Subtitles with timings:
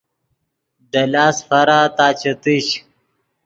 [0.91, 2.67] دے لاست فارا تا چے تیش